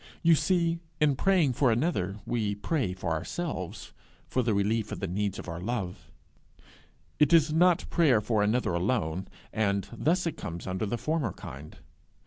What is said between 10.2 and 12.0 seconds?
it comes under the former kind.